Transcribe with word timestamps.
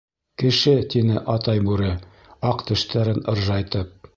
—Кеше,— 0.43 0.71
тине 0.93 1.21
Атай 1.35 1.61
Бүре, 1.67 1.91
аҡ 2.53 2.65
тештәрен 2.71 3.25
ыржайтып. 3.35 3.95